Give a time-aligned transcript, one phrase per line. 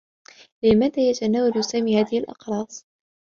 [0.63, 2.85] لماذا يتناول سامي هذه الأقراص؟